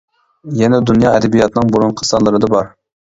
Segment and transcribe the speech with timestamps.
[0.59, 2.73] يەنە دۇنيا ئەدەبىياتىنىڭ بۇرۇنقى سانلىرىدا بار.